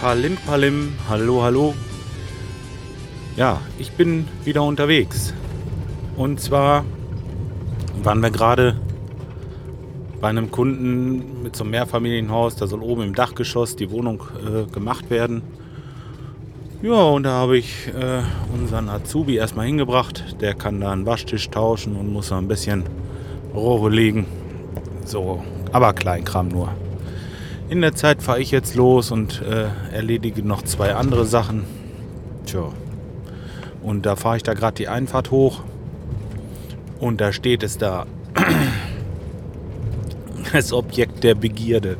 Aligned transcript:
Palim 0.00 0.36
Palim, 0.46 0.92
hallo, 1.08 1.42
hallo. 1.42 1.74
Ja, 3.36 3.60
ich 3.78 3.92
bin 3.92 4.28
wieder 4.44 4.62
unterwegs. 4.62 5.34
Und 6.16 6.40
zwar 6.40 6.84
waren 8.02 8.20
wir 8.20 8.30
gerade 8.30 8.80
bei 10.20 10.28
einem 10.28 10.50
Kunden 10.50 11.42
mit 11.42 11.56
so 11.56 11.64
einem 11.64 11.72
Mehrfamilienhaus. 11.72 12.56
Da 12.56 12.66
soll 12.66 12.82
oben 12.82 13.02
im 13.02 13.14
Dachgeschoss 13.14 13.76
die 13.76 13.90
Wohnung 13.90 14.22
äh, 14.44 14.70
gemacht 14.70 15.10
werden. 15.10 15.42
Ja, 16.82 17.02
und 17.02 17.24
da 17.24 17.30
habe 17.30 17.58
ich 17.58 17.88
äh, 17.88 18.22
unseren 18.54 18.88
Azubi 18.88 19.36
erstmal 19.36 19.66
hingebracht. 19.66 20.36
Der 20.40 20.54
kann 20.54 20.80
da 20.80 20.92
einen 20.92 21.06
Waschtisch 21.06 21.50
tauschen 21.50 21.96
und 21.96 22.12
muss 22.12 22.28
da 22.28 22.38
ein 22.38 22.48
bisschen 22.48 22.84
Rohre 23.54 23.90
legen. 23.90 24.26
So, 25.06 25.42
aber 25.72 25.92
Kleinkram 25.92 26.48
nur. 26.48 26.72
In 27.68 27.80
der 27.80 27.94
Zeit 27.94 28.22
fahre 28.22 28.40
ich 28.40 28.50
jetzt 28.50 28.74
los 28.74 29.10
und 29.12 29.40
äh, 29.40 29.68
erledige 29.94 30.42
noch 30.42 30.62
zwei 30.62 30.94
andere 30.94 31.24
Sachen. 31.24 31.64
Tja. 32.44 32.72
Und 33.82 34.04
da 34.04 34.16
fahre 34.16 34.36
ich 34.36 34.42
da 34.42 34.54
gerade 34.54 34.74
die 34.74 34.88
Einfahrt 34.88 35.30
hoch. 35.30 35.62
Und 36.98 37.20
da 37.20 37.32
steht 37.32 37.62
es 37.62 37.78
da. 37.78 38.06
Das 40.52 40.72
Objekt 40.72 41.24
der 41.24 41.34
Begierde. 41.34 41.96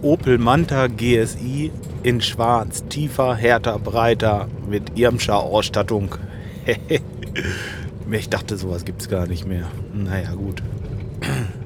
Opel 0.00 0.38
Manta 0.38 0.86
GSI 0.86 1.70
in 2.02 2.22
schwarz, 2.22 2.84
tiefer, 2.88 3.34
härter, 3.36 3.78
breiter, 3.78 4.48
mit 4.68 4.98
Irmscher 4.98 5.36
Ausstattung. 5.36 6.14
ich 8.10 8.28
dachte, 8.30 8.56
sowas 8.56 8.86
gibt 8.86 9.02
es 9.02 9.10
gar 9.10 9.26
nicht 9.26 9.46
mehr. 9.46 9.66
Naja, 9.92 10.32
gut. 10.32 10.62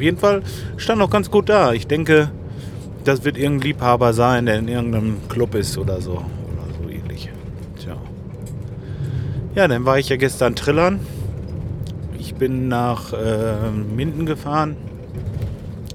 Auf 0.00 0.04
jeden 0.04 0.16
Fall 0.16 0.42
stand 0.78 1.02
auch 1.02 1.10
ganz 1.10 1.30
gut 1.30 1.50
da. 1.50 1.74
Ich 1.74 1.86
denke, 1.86 2.30
das 3.04 3.22
wird 3.22 3.36
irgendein 3.36 3.68
Liebhaber 3.68 4.14
sein, 4.14 4.46
der 4.46 4.58
in 4.58 4.66
irgendeinem 4.66 5.18
Club 5.28 5.54
ist 5.54 5.76
oder 5.76 6.00
so. 6.00 6.12
Oder 6.12 6.64
so 6.82 6.88
ähnlich. 6.88 7.28
Tja. 7.78 7.98
Ja, 9.54 9.68
dann 9.68 9.84
war 9.84 9.98
ich 9.98 10.08
ja 10.08 10.16
gestern 10.16 10.56
trillern. 10.56 11.00
Ich 12.18 12.34
bin 12.34 12.68
nach 12.68 13.12
äh, 13.12 13.70
Minden 13.94 14.24
gefahren, 14.24 14.74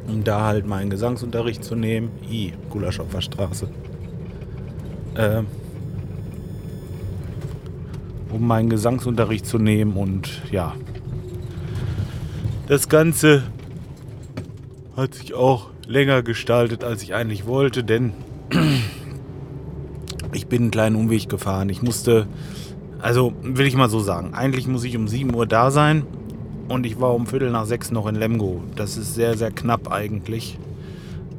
um 0.08 0.23
da 0.23 0.45
halt 0.45 0.67
meinen 0.67 0.92
Gesangsunterricht 0.92 1.64
zu 1.64 1.73
nehmen. 1.73 2.12
I, 2.30 2.53
Gulaschopfer 2.69 3.22
Straße. 3.23 3.69
Ähm, 5.17 5.47
um 8.30 8.45
meinen 8.45 8.69
Gesangsunterricht 8.69 9.47
zu 9.47 9.58
nehmen 9.58 9.94
und 9.94 10.44
ja. 10.52 10.75
Das 12.67 12.88
Ganze 12.88 13.42
hat 14.96 15.14
sich 15.14 15.34
auch 15.34 15.70
länger 15.88 16.24
gestaltet, 16.24 16.84
als 16.84 17.04
ich 17.04 17.14
eigentlich 17.14 17.46
wollte, 17.46 17.84
denn 17.84 18.14
ich 20.34 20.48
bin 20.48 20.64
einen 20.64 20.72
kleinen 20.72 20.96
Umweg 20.96 21.30
gefahren. 21.30 21.70
Ich 21.70 21.82
musste, 21.82 22.28
also 23.00 23.34
will 23.42 23.68
ich 23.68 23.76
mal 23.76 23.90
so 23.90 24.00
sagen, 24.00 24.34
eigentlich 24.34 24.68
muss 24.68 24.84
ich 24.84 24.96
um 24.96 25.08
7 25.08 25.34
Uhr 25.36 25.46
da 25.46 25.72
sein 25.72 26.06
und 26.70 26.86
ich 26.86 27.00
war 27.00 27.14
um 27.14 27.28
Viertel 27.28 27.52
nach 27.52 27.66
sechs 27.66 27.92
noch 27.92 28.08
in 28.08 28.16
Lemgo. 28.16 28.64
Das 28.76 28.98
ist 28.98 29.16
sehr, 29.16 29.38
sehr 29.38 29.52
knapp 29.52 29.92
eigentlich. 29.92 30.58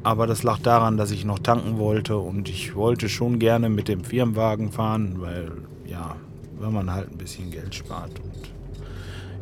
Aber 0.03 0.29
das 0.29 0.45
lag 0.45 0.61
daran, 0.61 0.97
dass 0.97 1.11
ich 1.11 1.25
noch 1.25 1.41
tanken 1.41 1.79
wollte 1.79 2.17
und 2.17 2.49
ich 2.49 2.77
wollte 2.77 3.09
schon 3.09 3.41
gerne 3.41 3.69
mit 3.69 3.89
dem 3.89 4.05
Firmenwagen 4.05 4.71
fahren, 4.71 5.17
weil 5.19 5.51
ja, 5.85 6.15
wenn 6.61 6.73
man 6.73 6.93
halt 6.93 7.11
ein 7.11 7.19
bisschen 7.19 7.51
Geld 7.51 7.75
spart. 7.75 8.13
Und 8.21 8.51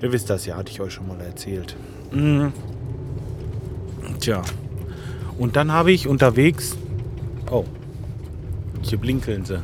ihr 0.03 0.11
wisst 0.11 0.31
das 0.31 0.47
ja, 0.47 0.57
hatte 0.57 0.73
ich 0.73 0.81
euch 0.81 0.95
schon 0.95 1.07
mal 1.07 1.21
erzählt. 1.21 1.77
Mhm. 2.13 2.53
Tja. 4.21 4.43
Und 5.39 5.57
dann 5.57 5.73
habe 5.73 5.93
ich 5.93 6.07
unterwegs. 6.09 6.77
Oh. 7.51 7.65
Hier 8.83 8.99
blinkeln 8.99 9.45
sie. 9.45 9.63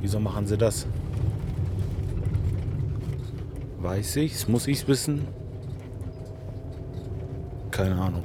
Wieso 0.00 0.20
machen 0.20 0.46
sie 0.46 0.56
das? 0.56 0.86
Weiß 3.80 4.16
ich's? 4.16 4.48
Muss 4.48 4.66
ich's 4.66 4.86
wissen? 4.88 5.26
Keine 7.70 7.96
Ahnung. 7.96 8.24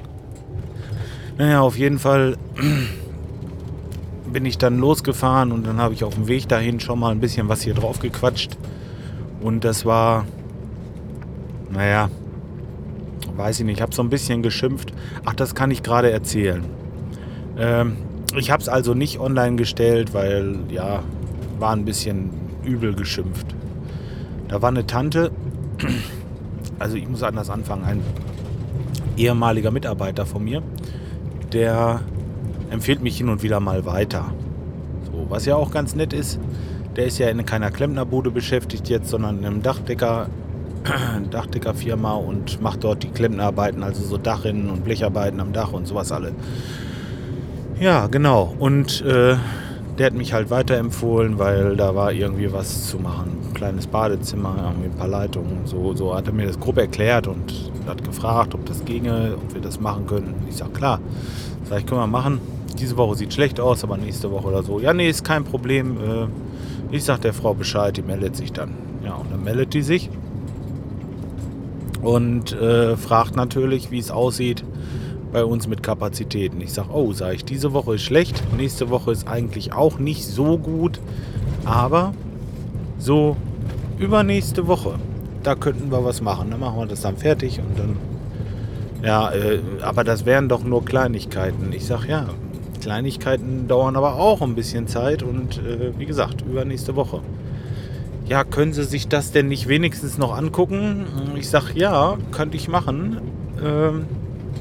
Naja, 1.38 1.60
auf 1.60 1.76
jeden 1.76 1.98
Fall 1.98 2.36
bin 4.32 4.46
ich 4.46 4.58
dann 4.58 4.78
losgefahren 4.78 5.52
und 5.52 5.66
dann 5.66 5.78
habe 5.78 5.94
ich 5.94 6.04
auf 6.04 6.14
dem 6.14 6.28
Weg 6.28 6.48
dahin 6.48 6.80
schon 6.80 6.98
mal 6.98 7.12
ein 7.12 7.20
bisschen 7.20 7.48
was 7.48 7.62
hier 7.62 7.74
drauf 7.74 7.98
gequatscht. 7.98 8.56
Und 9.40 9.64
das 9.64 9.84
war, 9.84 10.26
naja, 11.70 12.08
weiß 13.36 13.60
ich 13.60 13.66
nicht, 13.66 13.76
ich 13.76 13.82
habe 13.82 13.94
so 13.94 14.02
ein 14.02 14.10
bisschen 14.10 14.42
geschimpft. 14.42 14.92
Ach, 15.24 15.34
das 15.34 15.54
kann 15.54 15.70
ich 15.70 15.82
gerade 15.82 16.10
erzählen. 16.10 16.64
Ähm, 17.58 17.96
ich 18.36 18.50
habe 18.50 18.62
es 18.62 18.68
also 18.68 18.94
nicht 18.94 19.20
online 19.20 19.56
gestellt, 19.56 20.14
weil, 20.14 20.56
ja, 20.68 21.02
war 21.58 21.72
ein 21.72 21.84
bisschen 21.84 22.30
übel 22.64 22.94
geschimpft. 22.94 23.54
Da 24.48 24.62
war 24.62 24.70
eine 24.70 24.86
Tante, 24.86 25.30
also 26.78 26.96
ich 26.96 27.08
muss 27.08 27.22
anders 27.22 27.50
anfangen, 27.50 27.84
ein 27.84 28.00
ehemaliger 29.16 29.70
Mitarbeiter 29.70 30.26
von 30.26 30.44
mir, 30.44 30.62
der 31.52 32.00
empfiehlt 32.70 33.02
mich 33.02 33.16
hin 33.16 33.28
und 33.28 33.42
wieder 33.42 33.60
mal 33.60 33.86
weiter. 33.86 34.32
So, 35.06 35.26
was 35.28 35.44
ja 35.46 35.54
auch 35.54 35.70
ganz 35.70 35.94
nett 35.94 36.12
ist, 36.12 36.40
der 36.96 37.06
ist 37.06 37.18
ja 37.18 37.28
in 37.28 37.44
keiner 37.44 37.70
Klempnerbude 37.70 38.30
beschäftigt 38.30 38.88
jetzt, 38.88 39.08
sondern 39.08 39.38
in 39.38 39.46
einem 39.46 39.62
Dachdecker, 39.62 40.28
Dachdeckerfirma 41.30 42.14
und 42.14 42.60
macht 42.60 42.84
dort 42.84 43.02
die 43.02 43.08
Klempnerarbeiten, 43.08 43.82
also 43.82 44.02
so 44.02 44.18
Dachrinnen 44.18 44.70
und 44.70 44.84
Blecharbeiten 44.84 45.40
am 45.40 45.52
Dach 45.52 45.72
und 45.72 45.86
sowas 45.86 46.12
alle. 46.12 46.32
Ja, 47.80 48.06
genau. 48.06 48.54
Und 48.58 49.02
äh, 49.02 49.36
der 49.98 50.06
hat 50.06 50.14
mich 50.14 50.32
halt 50.32 50.50
weiterempfohlen, 50.50 51.38
weil 51.38 51.76
da 51.76 51.94
war 51.94 52.12
irgendwie 52.12 52.52
was 52.52 52.88
zu 52.88 52.98
machen. 52.98 53.38
Ein 53.48 53.54
kleines 53.54 53.86
Badezimmer, 53.86 54.56
irgendwie 54.62 54.90
ein 54.90 54.96
paar 54.96 55.08
Leitungen. 55.08 55.66
So, 55.66 55.94
so 55.94 56.14
hat 56.14 56.26
er 56.26 56.32
mir 56.32 56.46
das 56.46 56.58
grob 56.58 56.78
erklärt 56.78 57.26
und 57.26 57.52
hat 57.86 58.04
gefragt, 58.04 58.54
ob 58.54 58.66
das 58.66 58.84
ginge, 58.84 59.36
ob 59.36 59.54
wir 59.54 59.60
das 59.60 59.80
machen 59.80 60.06
können. 60.06 60.34
Ich 60.48 60.56
sag 60.56 60.74
klar. 60.74 61.00
Ich, 61.64 61.86
können 61.86 62.00
wir 62.00 62.06
machen. 62.06 62.40
Diese 62.78 62.96
Woche 62.96 63.16
sieht 63.16 63.32
schlecht 63.32 63.60
aus, 63.60 63.84
aber 63.84 63.96
nächste 63.96 64.30
Woche 64.30 64.48
oder 64.48 64.62
so. 64.62 64.80
Ja, 64.80 64.92
nee, 64.92 65.08
ist 65.08 65.24
kein 65.24 65.44
Problem. 65.44 65.96
Äh, 65.96 66.26
ich 66.94 67.04
sag 67.04 67.20
der 67.20 67.32
Frau 67.32 67.54
Bescheid, 67.54 67.96
die 67.96 68.02
meldet 68.02 68.36
sich 68.36 68.52
dann. 68.52 68.70
Ja, 69.04 69.14
und 69.14 69.30
dann 69.32 69.42
meldet 69.42 69.74
die 69.74 69.82
sich 69.82 70.10
und 72.04 72.52
äh, 72.52 72.96
fragt 72.96 73.34
natürlich, 73.34 73.90
wie 73.90 73.98
es 73.98 74.10
aussieht 74.10 74.62
bei 75.32 75.44
uns 75.44 75.66
mit 75.66 75.82
Kapazitäten. 75.82 76.60
Ich 76.60 76.72
sage, 76.72 76.90
oh, 76.92 77.12
sage 77.12 77.34
ich, 77.34 77.44
diese 77.44 77.72
Woche 77.72 77.96
ist 77.96 78.02
schlecht, 78.02 78.42
nächste 78.56 78.90
Woche 78.90 79.10
ist 79.10 79.26
eigentlich 79.26 79.72
auch 79.72 79.98
nicht 79.98 80.24
so 80.24 80.58
gut, 80.58 81.00
aber 81.64 82.12
so 82.98 83.36
übernächste 83.98 84.66
Woche, 84.66 84.96
da 85.42 85.54
könnten 85.54 85.90
wir 85.90 86.04
was 86.04 86.20
machen. 86.20 86.50
Dann 86.50 86.60
machen 86.60 86.78
wir 86.78 86.86
das 86.86 87.00
dann 87.00 87.16
fertig 87.16 87.58
und 87.58 87.78
dann, 87.78 87.96
ja, 89.02 89.32
äh, 89.32 89.60
aber 89.82 90.04
das 90.04 90.26
wären 90.26 90.48
doch 90.48 90.62
nur 90.62 90.84
Kleinigkeiten. 90.84 91.72
Ich 91.72 91.86
sage, 91.86 92.08
ja, 92.08 92.26
Kleinigkeiten 92.80 93.66
dauern 93.66 93.96
aber 93.96 94.16
auch 94.16 94.42
ein 94.42 94.54
bisschen 94.54 94.86
Zeit 94.86 95.22
und 95.22 95.58
äh, 95.58 95.98
wie 95.98 96.06
gesagt, 96.06 96.42
übernächste 96.42 96.96
Woche. 96.96 97.20
Ja, 98.26 98.42
können 98.42 98.72
Sie 98.72 98.84
sich 98.84 99.06
das 99.06 99.32
denn 99.32 99.48
nicht 99.48 99.68
wenigstens 99.68 100.16
noch 100.16 100.34
angucken? 100.34 101.04
Ich 101.36 101.50
sage, 101.50 101.72
ja, 101.74 102.16
könnte 102.30 102.56
ich 102.56 102.68
machen. 102.68 103.20
Ähm, 103.62 104.06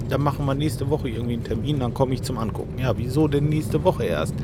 dann 0.09 0.21
machen 0.21 0.45
wir 0.45 0.53
nächste 0.53 0.89
Woche 0.89 1.07
irgendwie 1.07 1.35
einen 1.35 1.43
Termin, 1.45 1.79
dann 1.79 1.93
komme 1.93 2.13
ich 2.13 2.21
zum 2.23 2.37
Angucken. 2.37 2.77
Ja, 2.77 2.97
wieso 2.97 3.29
denn 3.29 3.47
nächste 3.47 3.83
Woche 3.85 4.03
erst? 4.03 4.35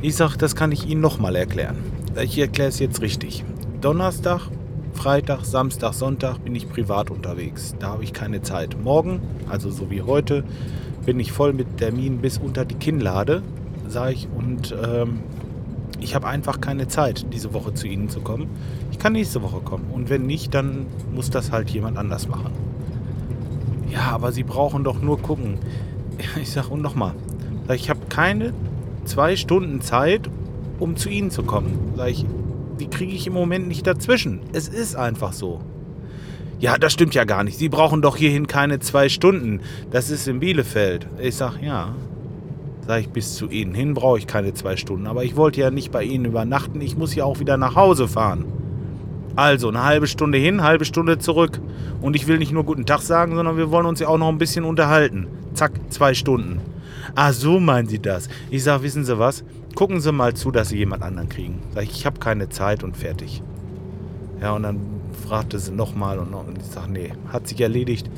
Ich 0.00 0.14
sage, 0.14 0.38
das 0.38 0.54
kann 0.54 0.70
ich 0.70 0.86
Ihnen 0.88 1.00
nochmal 1.00 1.34
erklären. 1.34 1.78
Ich 2.22 2.38
erkläre 2.38 2.68
es 2.68 2.78
jetzt 2.78 3.00
richtig. 3.00 3.44
Donnerstag, 3.80 4.42
Freitag, 4.92 5.44
Samstag, 5.44 5.92
Sonntag 5.94 6.38
bin 6.44 6.54
ich 6.54 6.68
privat 6.68 7.10
unterwegs. 7.10 7.74
Da 7.80 7.88
habe 7.88 8.04
ich 8.04 8.12
keine 8.12 8.42
Zeit. 8.42 8.80
Morgen, 8.80 9.20
also 9.48 9.70
so 9.70 9.90
wie 9.90 10.02
heute, 10.02 10.44
bin 11.04 11.18
ich 11.18 11.32
voll 11.32 11.52
mit 11.52 11.78
Terminen 11.78 12.18
bis 12.18 12.38
unter 12.38 12.64
die 12.64 12.76
Kinnlade, 12.76 13.42
sage 13.88 14.12
ich. 14.12 14.28
Und 14.36 14.74
ähm, 14.82 15.20
ich 16.00 16.14
habe 16.14 16.26
einfach 16.26 16.60
keine 16.60 16.88
Zeit, 16.88 17.26
diese 17.32 17.52
Woche 17.54 17.74
zu 17.74 17.86
Ihnen 17.86 18.08
zu 18.08 18.20
kommen. 18.20 18.48
Ich 18.90 18.98
kann 18.98 19.12
nächste 19.12 19.42
Woche 19.42 19.60
kommen. 19.60 19.90
Und 19.92 20.10
wenn 20.10 20.26
nicht, 20.26 20.54
dann 20.54 20.86
muss 21.14 21.30
das 21.30 21.52
halt 21.52 21.70
jemand 21.70 21.96
anders 21.98 22.28
machen. 22.28 22.52
Ja, 23.90 24.10
aber 24.10 24.32
Sie 24.32 24.42
brauchen 24.42 24.84
doch 24.84 25.00
nur 25.00 25.20
gucken. 25.20 25.58
Ich 26.40 26.50
sage, 26.50 26.68
und 26.68 26.80
nochmal, 26.80 27.12
ich 27.74 27.90
habe 27.90 28.00
keine 28.08 28.54
zwei 29.04 29.36
Stunden 29.36 29.82
Zeit, 29.82 30.30
um 30.78 30.96
zu 30.96 31.10
Ihnen 31.10 31.30
zu 31.30 31.42
kommen. 31.42 31.92
Sag 31.94 32.08
ich, 32.08 32.24
die 32.80 32.88
kriege 32.88 33.12
ich 33.12 33.26
im 33.26 33.34
Moment 33.34 33.68
nicht 33.68 33.86
dazwischen. 33.86 34.40
Es 34.52 34.68
ist 34.68 34.96
einfach 34.96 35.34
so. 35.34 35.60
Ja, 36.58 36.78
das 36.78 36.94
stimmt 36.94 37.14
ja 37.14 37.24
gar 37.24 37.44
nicht. 37.44 37.58
Sie 37.58 37.68
brauchen 37.68 38.00
doch 38.00 38.16
hierhin 38.16 38.46
keine 38.46 38.78
zwei 38.80 39.10
Stunden. 39.10 39.60
Das 39.90 40.08
ist 40.10 40.26
in 40.26 40.40
Bielefeld. 40.40 41.06
Ich 41.20 41.36
sage, 41.36 41.58
ja. 41.66 41.94
Sag 42.86 43.00
ich, 43.00 43.08
bis 43.08 43.34
zu 43.34 43.48
Ihnen 43.48 43.74
hin 43.74 43.94
brauche 43.94 44.18
ich 44.18 44.26
keine 44.26 44.54
zwei 44.54 44.76
Stunden. 44.76 45.06
Aber 45.06 45.24
ich 45.24 45.36
wollte 45.36 45.60
ja 45.60 45.70
nicht 45.70 45.90
bei 45.90 46.04
Ihnen 46.04 46.24
übernachten. 46.24 46.80
Ich 46.80 46.96
muss 46.96 47.14
ja 47.14 47.24
auch 47.24 47.40
wieder 47.40 47.56
nach 47.56 47.74
Hause 47.74 48.06
fahren. 48.06 48.44
Also 49.34 49.68
eine 49.68 49.84
halbe 49.84 50.06
Stunde 50.06 50.38
hin, 50.38 50.62
halbe 50.62 50.84
Stunde 50.84 51.18
zurück. 51.18 51.60
Und 52.00 52.16
ich 52.16 52.26
will 52.26 52.38
nicht 52.38 52.52
nur 52.52 52.64
guten 52.64 52.86
Tag 52.86 53.00
sagen, 53.00 53.34
sondern 53.34 53.56
wir 53.56 53.70
wollen 53.70 53.86
uns 53.86 54.00
ja 54.00 54.08
auch 54.08 54.18
noch 54.18 54.28
ein 54.28 54.38
bisschen 54.38 54.64
unterhalten. 54.64 55.26
Zack, 55.54 55.72
zwei 55.90 56.14
Stunden. 56.14 56.60
Ah, 57.14 57.32
so 57.32 57.60
meinen 57.60 57.88
Sie 57.88 57.98
das. 57.98 58.28
Ich 58.50 58.62
sage, 58.62 58.82
wissen 58.82 59.04
Sie 59.04 59.18
was? 59.18 59.44
Gucken 59.74 60.00
Sie 60.00 60.12
mal 60.12 60.34
zu, 60.34 60.50
dass 60.50 60.68
Sie 60.68 60.78
jemand 60.78 61.02
anderen 61.02 61.28
kriegen. 61.28 61.62
Sag 61.74 61.84
ich, 61.84 61.90
ich 61.90 62.06
habe 62.06 62.20
keine 62.20 62.48
Zeit 62.48 62.84
und 62.84 62.96
fertig. 62.96 63.42
Ja, 64.40 64.52
und 64.52 64.62
dann 64.62 64.80
fragte 65.26 65.58
sie 65.58 65.72
nochmal 65.72 66.18
und, 66.18 66.30
noch, 66.30 66.46
und 66.46 66.58
ich 66.58 66.64
sage, 66.66 66.92
nee, 66.92 67.12
hat 67.32 67.48
sich 67.48 67.60
erledigt. 67.60 68.10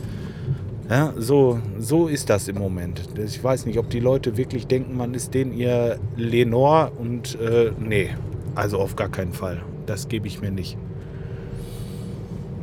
Ja, 0.91 1.13
so, 1.19 1.61
so 1.79 2.07
ist 2.07 2.31
das 2.31 2.49
im 2.49 2.57
Moment. 2.57 3.03
Ich 3.19 3.45
weiß 3.45 3.67
nicht, 3.67 3.79
ob 3.79 3.91
die 3.91 4.01
Leute 4.01 4.39
wirklich 4.39 4.67
denken, 4.67 4.97
man 4.97 5.13
ist 5.13 5.35
denen 5.35 5.53
ihr 5.53 5.99
Lenore 6.17 6.93
und 6.97 7.39
äh, 7.41 7.73
nee, 7.79 8.09
also 8.55 8.79
auf 8.79 8.97
gar 8.97 9.11
keinen 9.11 9.35
Fall. 9.35 9.63
Das 9.85 10.09
gebe 10.09 10.27
ich 10.27 10.41
mir 10.41 10.51
nicht. 10.51 10.79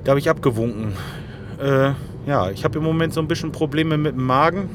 Da 0.03 0.11
habe 0.11 0.19
ich 0.19 0.27
abgewunken. 0.27 0.93
Äh, 1.61 1.91
ja, 2.25 2.49
ich 2.49 2.63
habe 2.63 2.79
im 2.79 2.83
Moment 2.83 3.13
so 3.13 3.21
ein 3.21 3.27
bisschen 3.27 3.51
Probleme 3.51 3.95
mit 3.95 4.15
dem 4.15 4.25
Magen. 4.25 4.69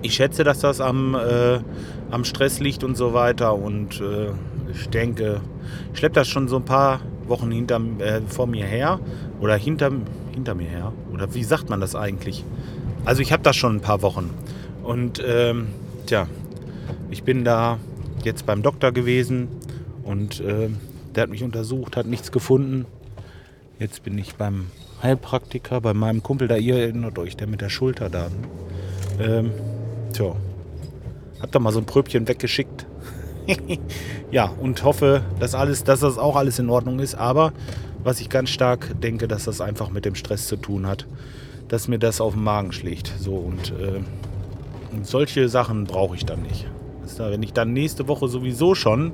Ich 0.00 0.14
schätze, 0.14 0.42
dass 0.42 0.60
das 0.60 0.80
am, 0.80 1.14
äh, 1.14 1.58
am 2.10 2.24
Stress 2.24 2.58
liegt 2.58 2.84
und 2.84 2.96
so 2.96 3.12
weiter. 3.12 3.54
Und 3.54 4.00
äh, 4.00 4.30
ich 4.72 4.88
denke, 4.88 5.42
ich 5.92 5.98
schleppe 5.98 6.14
das 6.14 6.28
schon 6.28 6.48
so 6.48 6.56
ein 6.56 6.64
paar 6.64 7.00
Wochen 7.32 7.50
hinter, 7.50 7.80
äh, 7.98 8.20
vor 8.28 8.46
mir 8.46 8.66
her. 8.66 9.00
Oder 9.40 9.56
hinter, 9.56 9.90
hinter 10.32 10.54
mir 10.54 10.68
her. 10.68 10.92
Oder 11.12 11.34
wie 11.34 11.42
sagt 11.42 11.70
man 11.70 11.80
das 11.80 11.96
eigentlich? 11.96 12.44
Also 13.06 13.22
ich 13.22 13.32
habe 13.32 13.42
das 13.42 13.56
schon 13.56 13.76
ein 13.76 13.80
paar 13.80 14.02
Wochen. 14.02 14.30
Und 14.84 15.22
ähm, 15.26 15.68
tja, 16.06 16.28
ich 17.10 17.22
bin 17.22 17.44
da 17.44 17.78
jetzt 18.22 18.44
beim 18.44 18.62
Doktor 18.62 18.92
gewesen 18.92 19.48
und 20.04 20.40
äh, 20.40 20.68
der 21.14 21.22
hat 21.24 21.30
mich 21.30 21.42
untersucht, 21.42 21.96
hat 21.96 22.06
nichts 22.06 22.30
gefunden. 22.30 22.84
Jetzt 23.78 24.02
bin 24.02 24.18
ich 24.18 24.34
beim 24.34 24.66
Heilpraktiker, 25.02 25.80
bei 25.80 25.94
meinem 25.94 26.22
Kumpel 26.22 26.48
da, 26.48 26.56
ihr 26.56 26.76
erinnert 26.76 27.18
euch, 27.18 27.36
der 27.36 27.46
mit 27.46 27.60
der 27.60 27.70
Schulter 27.70 28.10
da. 28.10 28.28
Ähm, 29.18 29.50
tja, 30.12 30.36
hab 31.40 31.50
da 31.50 31.58
mal 31.58 31.72
so 31.72 31.80
ein 31.80 31.86
Pröbchen 31.86 32.28
weggeschickt. 32.28 32.86
ja, 34.30 34.46
und 34.60 34.82
hoffe, 34.84 35.22
dass 35.38 35.54
alles, 35.54 35.84
dass 35.84 36.00
das 36.00 36.18
auch 36.18 36.36
alles 36.36 36.58
in 36.58 36.68
Ordnung 36.70 36.98
ist. 36.98 37.14
Aber 37.14 37.52
was 38.02 38.20
ich 38.20 38.28
ganz 38.28 38.50
stark 38.50 39.00
denke, 39.00 39.28
dass 39.28 39.44
das 39.44 39.60
einfach 39.60 39.90
mit 39.90 40.04
dem 40.04 40.14
Stress 40.14 40.46
zu 40.46 40.56
tun 40.56 40.86
hat, 40.86 41.06
dass 41.68 41.88
mir 41.88 41.98
das 41.98 42.20
auf 42.20 42.34
den 42.34 42.42
Magen 42.42 42.72
schlägt. 42.72 43.12
So 43.18 43.34
und, 43.34 43.70
äh, 43.70 44.00
solche 45.02 45.48
Sachen 45.48 45.84
brauche 45.84 46.16
ich 46.16 46.24
dann 46.24 46.42
nicht. 46.42 46.66
wenn 47.18 47.42
ich 47.42 47.52
dann 47.52 47.72
nächste 47.72 48.08
Woche 48.08 48.28
sowieso 48.28 48.74
schon 48.74 49.12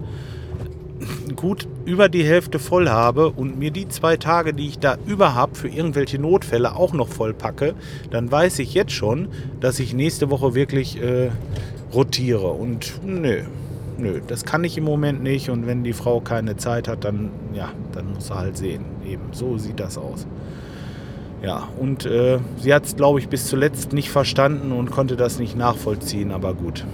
gut 1.36 1.66
über 1.84 2.08
die 2.08 2.24
Hälfte 2.24 2.58
voll 2.58 2.88
habe 2.88 3.30
und 3.30 3.58
mir 3.58 3.70
die 3.70 3.88
zwei 3.88 4.16
Tage, 4.16 4.54
die 4.54 4.68
ich 4.68 4.78
da 4.78 4.98
über 5.06 5.34
habe, 5.34 5.54
für 5.54 5.68
irgendwelche 5.68 6.18
Notfälle 6.18 6.76
auch 6.76 6.92
noch 6.92 7.08
voll 7.08 7.34
packe, 7.34 7.74
dann 8.10 8.30
weiß 8.30 8.58
ich 8.60 8.74
jetzt 8.74 8.92
schon, 8.92 9.28
dass 9.60 9.80
ich 9.80 9.94
nächste 9.94 10.30
Woche 10.30 10.54
wirklich 10.54 11.00
äh, 11.00 11.30
rotiere. 11.92 12.48
Und 12.48 13.00
nö, 13.04 13.42
nö, 13.98 14.20
das 14.26 14.44
kann 14.44 14.64
ich 14.64 14.78
im 14.78 14.84
Moment 14.84 15.22
nicht. 15.22 15.50
Und 15.50 15.66
wenn 15.66 15.84
die 15.84 15.92
Frau 15.92 16.20
keine 16.20 16.56
Zeit 16.56 16.88
hat, 16.88 17.04
dann, 17.04 17.30
ja, 17.52 17.70
dann 17.92 18.14
muss 18.14 18.28
sie 18.28 18.34
halt 18.34 18.56
sehen. 18.56 18.84
Eben, 19.06 19.24
so 19.32 19.58
sieht 19.58 19.80
das 19.80 19.98
aus. 19.98 20.26
Ja, 21.42 21.68
und 21.78 22.04
äh, 22.04 22.38
sie 22.60 22.74
hat 22.74 22.84
es, 22.84 22.96
glaube 22.96 23.20
ich, 23.20 23.28
bis 23.28 23.46
zuletzt 23.46 23.92
nicht 23.92 24.10
verstanden 24.10 24.72
und 24.72 24.90
konnte 24.90 25.16
das 25.16 25.38
nicht 25.38 25.56
nachvollziehen, 25.56 26.32
aber 26.32 26.54
gut. 26.54 26.84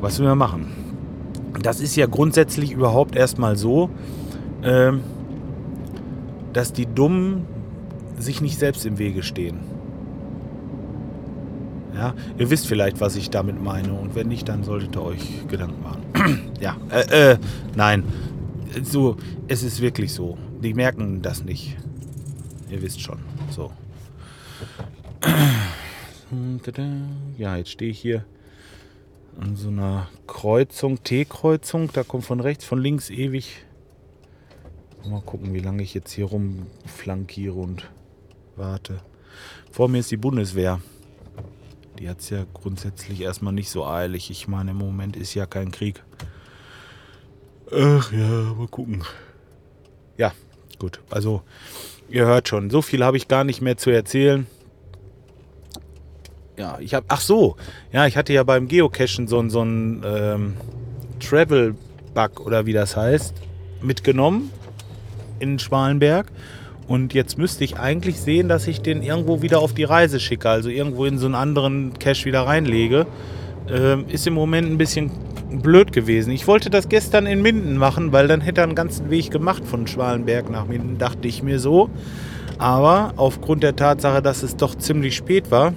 Was 0.00 0.18
will 0.18 0.26
man 0.26 0.38
machen? 0.38 0.72
Das 1.62 1.80
ist 1.80 1.96
ja 1.96 2.06
grundsätzlich 2.06 2.70
überhaupt 2.70 3.16
erstmal 3.16 3.56
so, 3.56 3.90
äh, 4.62 4.92
dass 6.52 6.72
die 6.72 6.86
Dummen 6.86 7.44
sich 8.18 8.40
nicht 8.40 8.58
selbst 8.58 8.86
im 8.86 8.98
Wege 8.98 9.22
stehen. 9.22 9.75
Ja, 11.96 12.14
ihr 12.36 12.50
wisst 12.50 12.66
vielleicht, 12.66 13.00
was 13.00 13.16
ich 13.16 13.30
damit 13.30 13.62
meine. 13.62 13.94
Und 13.94 14.14
wenn 14.14 14.28
nicht, 14.28 14.48
dann 14.48 14.64
solltet 14.64 14.96
ihr 14.96 15.02
euch 15.02 15.48
Gedanken 15.48 15.82
machen. 15.82 16.52
ja, 16.60 16.76
äh, 16.90 17.32
äh, 17.32 17.38
nein. 17.74 18.04
So, 18.82 19.16
es 19.48 19.62
ist 19.62 19.80
wirklich 19.80 20.12
so. 20.12 20.36
Die 20.62 20.74
merken 20.74 21.22
das 21.22 21.42
nicht. 21.42 21.76
Ihr 22.70 22.82
wisst 22.82 23.00
schon. 23.00 23.18
So. 23.50 23.72
Ja, 27.38 27.56
jetzt 27.56 27.70
stehe 27.70 27.92
ich 27.92 28.00
hier 28.00 28.24
an 29.40 29.54
so 29.54 29.68
einer 29.68 30.08
Kreuzung, 30.26 31.02
T-Kreuzung. 31.04 31.90
Da 31.92 32.02
kommt 32.02 32.24
von 32.24 32.40
rechts, 32.40 32.64
von 32.64 32.80
links 32.80 33.10
ewig. 33.10 33.64
Mal 35.08 35.20
gucken, 35.20 35.54
wie 35.54 35.60
lange 35.60 35.84
ich 35.84 35.94
jetzt 35.94 36.10
hier 36.10 36.24
rumflankiere 36.24 37.54
und 37.54 37.88
warte. 38.56 38.98
Vor 39.70 39.88
mir 39.88 39.98
ist 39.98 40.10
die 40.10 40.16
Bundeswehr. 40.16 40.80
Die 41.98 42.08
hat 42.08 42.20
es 42.20 42.30
ja 42.30 42.44
grundsätzlich 42.52 43.20
erstmal 43.20 43.52
nicht 43.52 43.70
so 43.70 43.86
eilig. 43.86 44.30
Ich 44.30 44.48
meine, 44.48 44.72
im 44.72 44.78
Moment 44.78 45.16
ist 45.16 45.34
ja 45.34 45.46
kein 45.46 45.70
Krieg. 45.70 46.02
Ach 47.70 48.12
ja, 48.12 48.54
mal 48.54 48.68
gucken. 48.68 49.02
Ja, 50.16 50.32
gut. 50.78 51.00
Also, 51.10 51.42
ihr 52.08 52.26
hört 52.26 52.48
schon, 52.48 52.70
so 52.70 52.82
viel 52.82 53.04
habe 53.04 53.16
ich 53.16 53.28
gar 53.28 53.44
nicht 53.44 53.60
mehr 53.60 53.76
zu 53.76 53.90
erzählen. 53.90 54.46
Ja, 56.56 56.78
ich 56.80 56.94
habe. 56.94 57.06
Ach 57.08 57.20
so, 57.20 57.56
ja, 57.92 58.06
ich 58.06 58.16
hatte 58.16 58.32
ja 58.32 58.42
beim 58.42 58.68
Geocachen 58.68 59.26
so, 59.26 59.46
so 59.48 59.60
einen 59.60 60.02
ähm, 60.06 60.56
Travel-Bug 61.20 62.40
oder 62.40 62.66
wie 62.66 62.72
das 62.72 62.96
heißt, 62.96 63.34
mitgenommen 63.82 64.50
in 65.38 65.58
Schwalenberg. 65.58 66.30
Und 66.88 67.14
jetzt 67.14 67.36
müsste 67.36 67.64
ich 67.64 67.78
eigentlich 67.78 68.20
sehen, 68.20 68.48
dass 68.48 68.66
ich 68.68 68.80
den 68.80 69.02
irgendwo 69.02 69.42
wieder 69.42 69.58
auf 69.60 69.74
die 69.74 69.84
Reise 69.84 70.20
schicke, 70.20 70.48
also 70.48 70.68
irgendwo 70.68 71.04
in 71.04 71.18
so 71.18 71.26
einen 71.26 71.34
anderen 71.34 71.98
Cache 71.98 72.24
wieder 72.26 72.42
reinlege. 72.42 73.06
Ähm, 73.68 74.04
ist 74.08 74.26
im 74.26 74.34
Moment 74.34 74.70
ein 74.70 74.78
bisschen 74.78 75.10
blöd 75.50 75.92
gewesen. 75.92 76.30
Ich 76.30 76.46
wollte 76.46 76.70
das 76.70 76.88
gestern 76.88 77.26
in 77.26 77.42
Minden 77.42 77.76
machen, 77.76 78.12
weil 78.12 78.28
dann 78.28 78.40
hätte 78.40 78.60
er 78.60 78.64
einen 78.64 78.76
ganzen 78.76 79.10
Weg 79.10 79.30
gemacht 79.32 79.64
von 79.64 79.86
Schwalenberg 79.88 80.48
nach 80.50 80.66
Minden, 80.66 80.98
dachte 80.98 81.26
ich 81.26 81.42
mir 81.42 81.58
so. 81.58 81.90
Aber 82.58 83.14
aufgrund 83.16 83.64
der 83.64 83.74
Tatsache, 83.74 84.22
dass 84.22 84.44
es 84.44 84.56
doch 84.56 84.76
ziemlich 84.76 85.16
spät 85.16 85.50
war, 85.50 85.72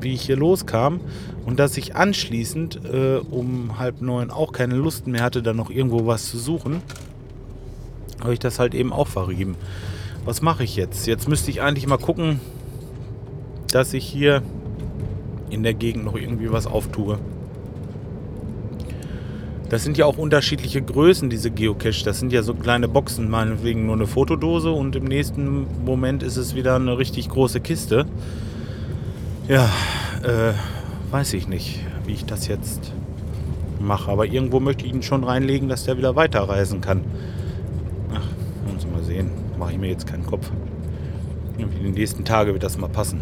wie 0.00 0.14
ich 0.14 0.22
hier 0.22 0.36
loskam 0.36 1.00
und 1.44 1.58
dass 1.58 1.76
ich 1.76 1.96
anschließend 1.96 2.80
äh, 2.84 3.16
um 3.30 3.78
halb 3.78 4.00
neun 4.00 4.30
auch 4.30 4.52
keine 4.52 4.76
Lust 4.76 5.08
mehr 5.08 5.22
hatte, 5.22 5.42
dann 5.42 5.56
noch 5.56 5.70
irgendwo 5.70 6.06
was 6.06 6.30
zu 6.30 6.38
suchen, 6.38 6.82
habe 8.20 8.32
ich 8.32 8.38
das 8.38 8.60
halt 8.60 8.74
eben 8.74 8.92
auch 8.92 9.08
verrieben 9.08 9.56
was 10.24 10.42
mache 10.42 10.64
ich 10.64 10.76
jetzt? 10.76 11.06
Jetzt 11.06 11.28
müsste 11.28 11.50
ich 11.50 11.62
eigentlich 11.62 11.86
mal 11.86 11.98
gucken, 11.98 12.40
dass 13.72 13.92
ich 13.94 14.04
hier 14.04 14.42
in 15.50 15.62
der 15.62 15.74
Gegend 15.74 16.04
noch 16.04 16.14
irgendwie 16.14 16.50
was 16.52 16.66
auftue. 16.66 17.18
Das 19.68 19.82
sind 19.82 19.96
ja 19.96 20.04
auch 20.04 20.18
unterschiedliche 20.18 20.82
Größen, 20.82 21.30
diese 21.30 21.50
Geocache. 21.50 22.04
Das 22.04 22.20
sind 22.20 22.32
ja 22.32 22.42
so 22.42 22.54
kleine 22.54 22.88
Boxen, 22.88 23.30
meinetwegen 23.30 23.86
nur 23.86 23.94
eine 23.94 24.06
Fotodose 24.06 24.70
und 24.70 24.94
im 24.96 25.04
nächsten 25.04 25.66
Moment 25.84 26.22
ist 26.22 26.36
es 26.36 26.54
wieder 26.54 26.76
eine 26.76 26.98
richtig 26.98 27.30
große 27.30 27.60
Kiste. 27.60 28.06
Ja, 29.48 29.70
äh, 30.22 30.52
weiß 31.10 31.32
ich 31.32 31.48
nicht, 31.48 31.80
wie 32.06 32.12
ich 32.12 32.26
das 32.26 32.48
jetzt 32.48 32.92
mache. 33.80 34.10
Aber 34.10 34.26
irgendwo 34.26 34.60
möchte 34.60 34.84
ich 34.84 34.92
ihn 34.92 35.02
schon 35.02 35.24
reinlegen, 35.24 35.70
dass 35.70 35.84
der 35.84 35.96
wieder 35.96 36.16
weiterreisen 36.16 36.82
kann. 36.82 37.02
Ach, 38.14 38.26
muss 38.72 38.86
mal 38.86 39.02
sehen 39.02 39.41
mache 39.62 39.74
ich 39.74 39.78
mir 39.78 39.90
jetzt 39.90 40.08
keinen 40.08 40.26
Kopf. 40.26 40.50
In 41.56 41.70
den 41.70 41.92
nächsten 41.92 42.24
Tagen 42.24 42.52
wird 42.52 42.64
das 42.64 42.78
mal 42.78 42.88
passen. 42.88 43.20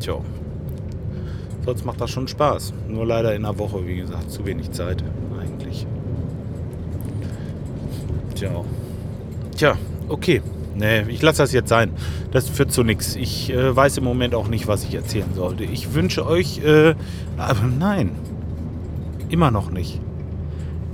Tja. 0.00 0.16
Sonst 1.64 1.84
macht 1.84 2.00
das 2.00 2.10
schon 2.10 2.26
Spaß. 2.26 2.72
Nur 2.88 3.06
leider 3.06 3.36
in 3.36 3.44
einer 3.44 3.56
Woche, 3.56 3.86
wie 3.86 3.98
gesagt, 3.98 4.32
zu 4.32 4.44
wenig 4.44 4.72
Zeit 4.72 5.04
eigentlich. 5.40 5.86
Tja. 8.34 8.64
Tja, 9.56 9.76
okay. 10.08 10.42
Nee, 10.74 11.02
ich 11.02 11.22
lasse 11.22 11.42
das 11.42 11.52
jetzt 11.52 11.68
sein. 11.68 11.92
Das 12.32 12.48
führt 12.48 12.72
zu 12.72 12.82
nichts. 12.82 13.14
Ich 13.14 13.52
äh, 13.52 13.76
weiß 13.76 13.98
im 13.98 14.04
Moment 14.04 14.34
auch 14.34 14.48
nicht, 14.48 14.66
was 14.66 14.82
ich 14.82 14.96
erzählen 14.96 15.34
sollte. 15.36 15.62
Ich 15.62 15.94
wünsche 15.94 16.26
euch, 16.26 16.64
äh, 16.64 16.96
aber 17.36 17.62
nein, 17.78 18.10
immer 19.28 19.52
noch 19.52 19.70
nicht. 19.70 20.00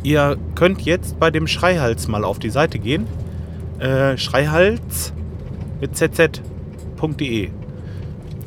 Ihr 0.02 0.37
könnt 0.54 0.83
jetzt 0.83 1.18
bei 1.18 1.30
dem 1.30 1.47
Schreihals 1.47 2.09
mal 2.09 2.25
auf 2.25 2.38
die 2.38 2.50
Seite 2.50 2.78
gehen 2.78 3.06
äh, 3.78 4.16
Schreihals 4.16 5.12
mit 5.80 5.97
zz.de. 5.97 7.50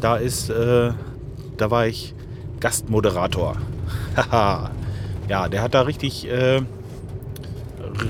Da 0.02 0.18
ist, 0.18 0.50
äh, 0.50 0.92
da 1.58 1.72
war 1.72 1.88
ich 1.88 2.14
Gastmoderator. 2.60 3.58
Haha. 4.16 4.72
ja, 5.28 5.48
der 5.50 5.62
hat 5.62 5.74
da 5.74 5.82
richtig, 5.82 6.30
äh, 6.30 6.62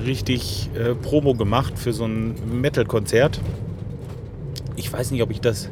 richtig 0.04 0.70
äh, 0.74 0.94
Promo 0.94 1.34
gemacht 1.34 1.78
für 1.78 1.92
so 1.92 2.04
ein 2.04 2.34
Metal-Konzert. 2.60 3.40
Ich 4.76 4.92
weiß 4.92 5.10
nicht, 5.10 5.22
ob 5.22 5.30
ich 5.30 5.40
das, 5.40 5.68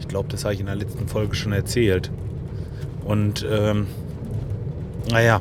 ich 0.00 0.08
glaube, 0.08 0.28
das 0.28 0.44
habe 0.44 0.54
ich 0.54 0.60
in 0.60 0.66
der 0.66 0.76
letzten 0.76 1.08
Folge 1.08 1.34
schon 1.34 1.52
erzählt. 1.52 2.10
Und, 3.04 3.46
ähm, 3.48 3.86
naja, 5.10 5.40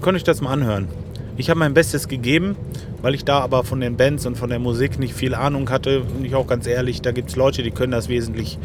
könnt 0.00 0.16
euch 0.16 0.24
das 0.24 0.40
mal 0.40 0.52
anhören. 0.52 0.88
Ich 1.36 1.48
habe 1.48 1.60
mein 1.60 1.74
Bestes 1.74 2.08
gegeben, 2.08 2.56
weil 3.02 3.14
ich 3.14 3.24
da 3.24 3.40
aber 3.40 3.64
von 3.64 3.80
den 3.80 3.96
Bands 3.96 4.26
und 4.26 4.36
von 4.36 4.50
der 4.50 4.58
Musik 4.58 4.98
nicht 4.98 5.14
viel 5.14 5.34
Ahnung 5.34 5.70
hatte. 5.70 6.02
Und 6.02 6.24
ich 6.24 6.34
auch 6.34 6.46
ganz 6.46 6.66
ehrlich, 6.66 7.02
da 7.02 7.12
gibt 7.12 7.30
es 7.30 7.36
Leute, 7.36 7.62
die 7.62 7.70
können 7.70 7.92
das 7.92 8.08
wesentlich, 8.08 8.58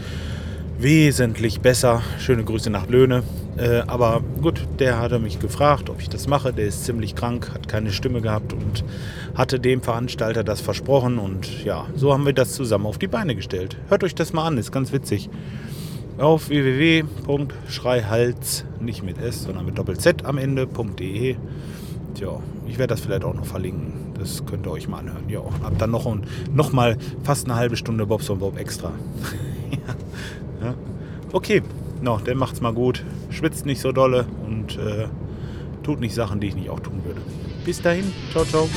wesentlich 0.77 1.61
besser. 1.61 2.01
Schöne 2.19 2.43
Grüße 2.43 2.69
nach 2.69 2.89
Löhne. 2.89 3.23
Äh, 3.57 3.83
aber 3.87 4.21
gut, 4.41 4.67
der 4.79 4.99
hatte 4.99 5.19
mich 5.19 5.39
gefragt, 5.39 5.89
ob 5.89 6.01
ich 6.01 6.09
das 6.09 6.27
mache. 6.27 6.51
Der 6.51 6.65
ist 6.65 6.83
ziemlich 6.83 7.15
krank, 7.15 7.51
hat 7.53 7.69
keine 7.69 7.93
Stimme 7.93 8.19
gehabt 8.21 8.51
und 8.51 8.83
hatte 9.35 9.57
dem 9.59 9.81
Veranstalter 9.81 10.43
das 10.43 10.59
versprochen. 10.59 11.17
Und 11.17 11.63
ja, 11.63 11.85
so 11.95 12.11
haben 12.11 12.25
wir 12.25 12.33
das 12.33 12.51
zusammen 12.53 12.87
auf 12.87 12.97
die 12.97 13.07
Beine 13.07 13.35
gestellt. 13.35 13.77
Hört 13.87 14.03
euch 14.03 14.15
das 14.15 14.33
mal 14.33 14.45
an, 14.45 14.57
ist 14.57 14.73
ganz 14.73 14.91
witzig. 14.91 15.29
Auf 16.17 16.49
www.schreihals, 16.49 18.65
nicht 18.79 19.03
mit 19.03 19.19
S, 19.19 19.43
sondern 19.43 19.65
mit 19.65 19.77
Doppel-Z 19.77 20.25
am 20.25 20.37
Ende.de. 20.37 21.35
Tja, 22.15 22.39
ich 22.65 22.77
werde 22.77 22.93
das 22.93 23.01
vielleicht 23.01 23.25
auch 23.25 23.33
noch 23.33 23.45
verlinken. 23.45 24.13
Das 24.17 24.45
könnt 24.45 24.65
ihr 24.65 24.71
euch 24.71 24.87
mal 24.87 24.99
anhören. 24.99 25.27
Ja, 25.27 25.41
hab 25.61 25.77
dann 25.77 25.91
noch, 25.91 26.07
noch 26.53 26.71
mal 26.71 26.97
fast 27.23 27.45
eine 27.45 27.55
halbe 27.55 27.75
Stunde 27.75 28.05
Bobs 28.05 28.29
und 28.29 28.39
Bob 28.39 28.57
extra. 28.57 28.93
ja. 30.61 30.73
Okay, 31.33 31.61
no, 32.01 32.19
dann 32.23 32.37
macht's 32.37 32.61
mal 32.61 32.73
gut. 32.73 33.03
Schwitzt 33.29 33.65
nicht 33.65 33.81
so 33.81 33.91
dolle 33.91 34.25
und 34.45 34.77
äh, 34.77 35.07
tut 35.83 35.99
nicht 35.99 36.15
Sachen, 36.15 36.39
die 36.39 36.47
ich 36.47 36.55
nicht 36.55 36.69
auch 36.69 36.79
tun 36.79 37.01
würde. 37.03 37.21
Bis 37.65 37.81
dahin, 37.81 38.05
ciao, 38.31 38.45
ciao. 38.45 38.69